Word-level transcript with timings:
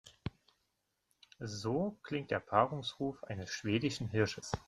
So 1.45 1.99
klingt 2.01 2.31
der 2.31 2.39
Paarungsruf 2.39 3.23
eines 3.25 3.51
schwedischen 3.51 4.09
Hirsches. 4.09 4.51